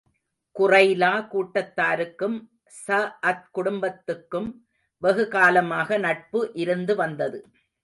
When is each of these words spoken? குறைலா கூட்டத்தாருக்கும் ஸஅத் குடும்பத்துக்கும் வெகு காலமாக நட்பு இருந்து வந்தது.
குறைலா 0.55 1.11
கூட்டத்தாருக்கும் 1.33 2.37
ஸஅத் 2.77 3.47
குடும்பத்துக்கும் 3.51 4.49
வெகு 5.03 5.27
காலமாக 5.27 5.97
நட்பு 5.97 6.41
இருந்து 6.55 6.95
வந்தது. 6.95 7.39